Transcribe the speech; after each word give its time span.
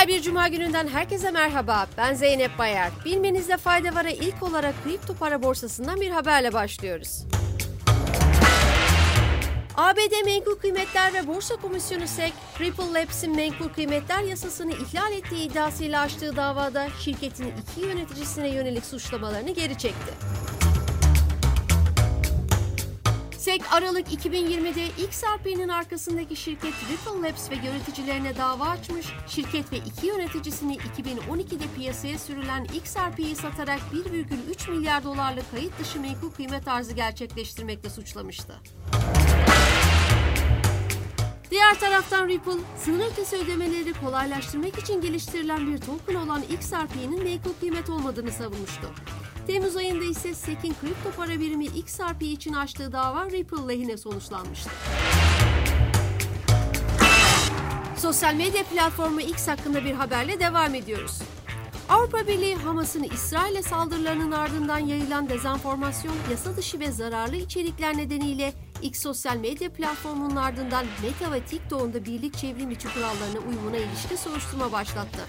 Güzel 0.00 0.16
bir 0.16 0.22
cuma 0.22 0.48
gününden 0.48 0.88
herkese 0.88 1.30
merhaba. 1.30 1.86
Ben 1.96 2.14
Zeynep 2.14 2.58
Bayar. 2.58 2.90
Bilmenizde 3.04 3.56
fayda 3.56 3.94
var'a 3.94 4.10
ilk 4.10 4.42
olarak 4.42 4.74
kripto 4.84 5.14
para 5.14 5.42
borsasından 5.42 6.00
bir 6.00 6.10
haberle 6.10 6.52
başlıyoruz. 6.52 7.24
ABD 9.76 10.24
Menkul 10.24 10.54
Kıymetler 10.54 11.14
ve 11.14 11.26
Borsa 11.26 11.56
Komisyonu 11.56 12.06
SEC, 12.06 12.32
Ripple 12.60 13.00
Labs'in 13.00 13.36
menkul 13.36 13.68
kıymetler 13.68 14.22
yasasını 14.22 14.72
ihlal 14.72 15.12
ettiği 15.12 15.50
iddiasıyla 15.50 16.00
açtığı 16.00 16.36
davada 16.36 16.88
şirketin 17.00 17.52
iki 17.62 17.86
yöneticisine 17.86 18.48
yönelik 18.48 18.84
suçlamalarını 18.84 19.50
geri 19.50 19.78
çekti. 19.78 20.12
SEC 23.40 23.62
Aralık 23.70 24.08
2020'de 24.08 25.04
XRP'nin 25.04 25.68
arkasındaki 25.68 26.36
şirket 26.36 26.74
Ripple 26.92 27.28
Labs 27.28 27.50
ve 27.50 27.54
yöneticilerine 27.54 28.36
dava 28.36 28.64
açmış, 28.64 29.06
şirket 29.26 29.72
ve 29.72 29.76
iki 29.76 30.06
yöneticisini 30.06 30.76
2012'de 30.76 31.64
piyasaya 31.76 32.18
sürülen 32.18 32.64
XRP'yi 32.64 33.36
satarak 33.36 33.80
1,3 33.92 34.70
milyar 34.70 35.04
dolarlık 35.04 35.50
kayıt 35.50 35.78
dışı 35.78 36.00
menkul 36.00 36.30
kıymet 36.30 36.68
arzı 36.68 36.92
gerçekleştirmekle 36.92 37.90
suçlamıştı. 37.90 38.60
Diğer 41.50 41.80
taraftan 41.80 42.28
Ripple, 42.28 42.52
sınır 42.84 43.06
ötesi 43.06 43.36
ödemeleri 43.36 43.92
kolaylaştırmak 43.92 44.78
için 44.78 45.00
geliştirilen 45.00 45.66
bir 45.66 45.78
token 45.78 46.14
olan 46.14 46.42
XRP'nin 46.42 47.22
menkul 47.22 47.52
kıymet 47.60 47.90
olmadığını 47.90 48.30
savunmuştu. 48.30 48.94
Temmuz 49.50 49.76
ayında 49.76 50.04
ise 50.04 50.34
SEC'in 50.34 50.74
kripto 50.80 51.10
para 51.16 51.40
birimi 51.40 51.64
XRP 51.64 52.22
için 52.22 52.52
açtığı 52.52 52.92
dava 52.92 53.30
Ripple 53.30 53.68
lehine 53.68 53.96
sonuçlanmıştı. 53.96 54.70
Sosyal 57.96 58.34
medya 58.34 58.64
platformu 58.64 59.20
X 59.20 59.48
hakkında 59.48 59.84
bir 59.84 59.92
haberle 59.92 60.40
devam 60.40 60.74
ediyoruz. 60.74 61.18
Avrupa 61.88 62.26
Birliği 62.26 62.56
Hamas'ın 62.56 63.02
İsrail'e 63.02 63.62
saldırılarının 63.62 64.32
ardından 64.32 64.78
yayılan 64.78 65.28
dezenformasyon, 65.28 66.14
yasa 66.30 66.56
dışı 66.56 66.80
ve 66.80 66.90
zararlı 66.90 67.36
içerikler 67.36 67.96
nedeniyle 67.96 68.52
X 68.82 69.02
sosyal 69.02 69.36
medya 69.36 69.72
platformunun 69.72 70.36
ardından 70.36 70.86
Meta 71.02 71.32
ve 71.32 71.40
TikTok'un 71.40 71.92
da 71.92 72.04
birlik 72.04 72.38
çevrim 72.38 72.70
içi 72.70 72.88
kurallarına 72.94 73.38
uyumuna 73.48 73.76
ilişkin 73.76 74.16
soruşturma 74.16 74.72
başlattı. 74.72 75.20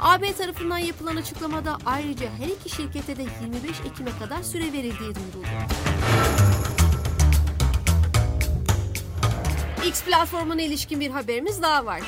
AB 0.00 0.32
tarafından 0.32 0.78
yapılan 0.78 1.16
açıklamada 1.16 1.78
ayrıca 1.86 2.30
her 2.38 2.46
iki 2.46 2.68
şirkete 2.68 3.16
de 3.16 3.22
25 3.22 3.80
Ekim'e 3.92 4.10
kadar 4.18 4.42
süre 4.42 4.72
verildiği 4.72 5.14
duyuruldu. 5.14 5.46
X 9.86 10.02
platformuna 10.02 10.62
ilişkin 10.62 11.00
bir 11.00 11.10
haberimiz 11.10 11.62
daha 11.62 11.86
var. 11.86 12.00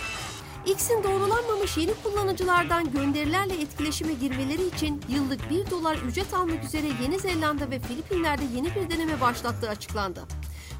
X'in 0.66 1.02
doğrulanmamış 1.02 1.76
yeni 1.76 1.94
kullanıcılardan 1.94 2.92
gönderilerle 2.92 3.54
etkileşime 3.54 4.12
girmeleri 4.12 4.66
için 4.66 5.02
yıllık 5.08 5.50
1 5.50 5.70
dolar 5.70 5.96
ücret 5.96 6.34
almak 6.34 6.64
üzere 6.64 6.86
Yeni 7.02 7.18
Zelanda 7.18 7.70
ve 7.70 7.80
Filipinler'de 7.80 8.44
yeni 8.54 8.74
bir 8.74 8.90
deneme 8.90 9.20
başlattığı 9.20 9.68
açıklandı. 9.68 10.20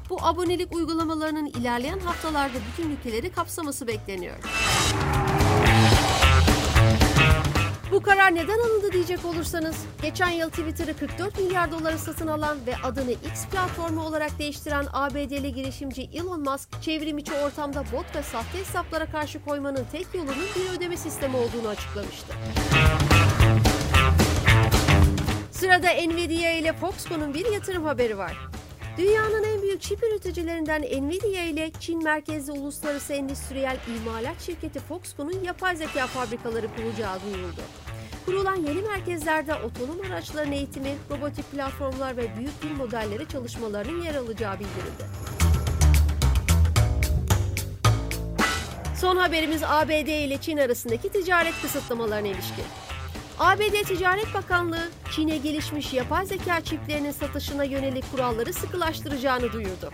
Bu 0.09 0.25
abonelik 0.25 0.75
uygulamalarının 0.75 1.45
ilerleyen 1.45 1.99
haftalarda 1.99 2.57
bütün 2.71 2.91
ülkeleri 2.91 3.31
kapsaması 3.31 3.87
bekleniyor. 3.87 4.37
Bu 7.91 8.01
karar 8.01 8.35
neden 8.35 8.59
alındı 8.59 8.91
diyecek 8.91 9.25
olursanız, 9.25 9.75
geçen 10.01 10.29
yıl 10.29 10.49
Twitter'ı 10.49 10.97
44 10.97 11.39
milyar 11.39 11.71
dolara 11.71 11.97
satın 11.97 12.27
alan 12.27 12.57
ve 12.67 12.75
adını 12.83 13.11
X 13.11 13.45
platformu 13.51 14.03
olarak 14.03 14.39
değiştiren 14.39 14.85
ABD'li 14.93 15.53
girişimci 15.53 16.01
Elon 16.01 16.41
Musk, 16.41 16.81
çevrim 16.81 17.17
içi 17.17 17.33
ortamda 17.33 17.83
bot 17.91 18.15
ve 18.15 18.23
sahte 18.23 18.59
hesaplara 18.59 19.05
karşı 19.05 19.45
koymanın 19.45 19.85
tek 19.91 20.07
yolunun 20.13 20.35
bir 20.55 20.77
ödeme 20.77 20.97
sistemi 20.97 21.35
olduğunu 21.35 21.67
açıklamıştı. 21.67 22.33
Sırada 25.51 25.87
Nvidia 25.87 26.51
ile 26.51 26.73
Foxconn'un 26.73 27.33
bir 27.33 27.51
yatırım 27.51 27.85
haberi 27.85 28.17
var. 28.17 28.37
Dünyanın 28.99 29.43
en 29.43 29.61
büyük 29.61 29.81
çip 29.81 30.03
üreticilerinden 30.03 30.81
Nvidia 30.81 31.43
ile 31.43 31.71
Çin 31.79 32.03
merkezli 32.03 32.51
uluslararası 32.51 33.13
endüstriyel 33.13 33.77
imalat 33.97 34.41
şirketi 34.41 34.79
Foxconn'un 34.79 35.43
yapay 35.43 35.75
zeka 35.75 36.07
fabrikaları 36.07 36.67
kuracağı 36.75 37.21
duyuruldu. 37.21 37.61
Kurulan 38.25 38.55
yeni 38.55 38.81
merkezlerde 38.81 39.53
otonom 39.53 40.11
araçların 40.11 40.51
eğitimi, 40.51 40.95
robotik 41.09 41.51
platformlar 41.51 42.17
ve 42.17 42.37
büyük 42.37 42.61
dil 42.61 42.71
modelleri 42.71 43.27
çalışmalarının 43.27 44.03
yer 44.03 44.15
alacağı 44.15 44.59
bildirildi. 44.59 45.03
Son 49.01 49.17
haberimiz 49.17 49.63
ABD 49.63 50.25
ile 50.25 50.37
Çin 50.37 50.57
arasındaki 50.57 51.09
ticaret 51.09 51.61
kısıtlamalarına 51.61 52.27
ilişkin. 52.27 52.65
ABD 53.39 53.83
Ticaret 53.87 54.33
Bakanlığı, 54.33 54.89
Çin'e 55.11 55.37
gelişmiş 55.37 55.93
yapay 55.93 56.25
zeka 56.25 56.61
çiplerinin 56.61 57.11
satışına 57.11 57.63
yönelik 57.63 58.11
kuralları 58.11 58.53
sıkılaştıracağını 58.53 59.53
duyurdu. 59.53 59.91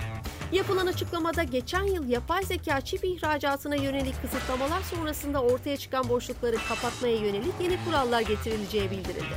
Yapılan 0.52 0.88
açıklamada 0.88 1.44
geçen 1.44 1.84
yıl 1.84 2.10
yapay 2.10 2.44
zeka 2.44 2.82
çip 2.82 3.06
ihracatına 3.06 3.76
yönelik 3.76 4.22
kısıtlamalar 4.22 4.82
sonrasında 4.82 5.42
ortaya 5.42 5.78
çıkan 5.78 6.10
boşlukları 6.10 6.56
kapatmaya 6.70 7.16
yönelik 7.18 7.54
yeni 7.62 7.78
kurallar 7.86 8.22
getirileceği 8.22 8.92
bildirildi. 8.92 9.36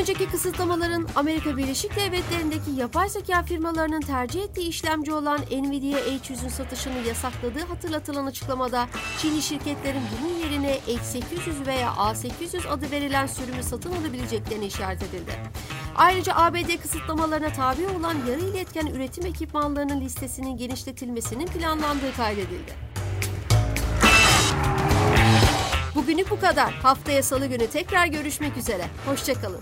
Önceki 0.00 0.30
kısıtlamaların 0.30 1.08
Amerika 1.16 1.56
Birleşik 1.56 1.96
Devletleri'ndeki 1.96 2.70
yapay 2.76 3.08
zeka 3.08 3.42
firmalarının 3.42 4.00
tercih 4.00 4.42
ettiği 4.42 4.68
işlemci 4.68 5.12
olan 5.12 5.40
Nvidia 5.40 5.98
H100'ün 5.98 6.48
satışını 6.48 6.98
yasakladığı 7.08 7.64
hatırlatılan 7.64 8.26
açıklamada 8.26 8.88
Çinli 9.18 9.42
şirketlerin 9.42 10.02
bunun 10.12 10.38
yerine 10.38 10.78
H800 10.78 11.66
veya 11.66 11.88
A800 11.88 12.68
adı 12.68 12.90
verilen 12.90 13.26
sürümü 13.26 13.62
satın 13.62 13.92
alabileceklerine 13.92 14.66
işaret 14.66 15.02
edildi. 15.02 15.32
Ayrıca 15.96 16.34
ABD 16.36 16.82
kısıtlamalarına 16.82 17.52
tabi 17.52 17.86
olan 17.86 18.16
yarı 18.30 18.40
iletken 18.40 18.86
üretim 18.86 19.26
ekipmanlarının 19.26 20.00
listesinin 20.00 20.56
genişletilmesinin 20.56 21.46
planlandığı 21.46 22.16
kaydedildi. 22.16 22.72
Bugünlük 25.94 26.30
bu 26.30 26.40
kadar. 26.40 26.72
Haftaya 26.72 27.22
salı 27.22 27.46
günü 27.46 27.66
tekrar 27.66 28.06
görüşmek 28.06 28.56
üzere. 28.56 28.84
Hoşçakalın. 29.06 29.60